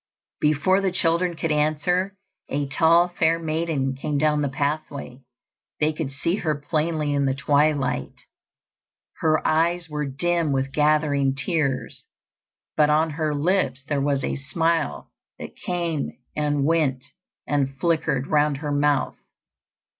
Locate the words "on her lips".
12.89-13.83